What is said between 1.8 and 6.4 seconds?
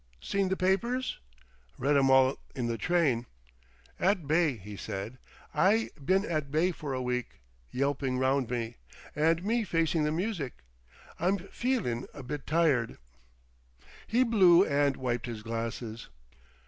'em all in the train." "At bay," he said. "I been